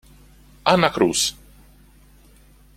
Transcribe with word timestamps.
Anna 0.73 0.89
Cruz 0.89 1.21